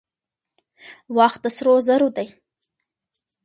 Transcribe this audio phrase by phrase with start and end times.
[1.17, 2.27] وخت د سرو زرو دی.